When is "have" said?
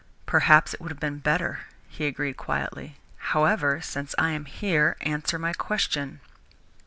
0.89-0.99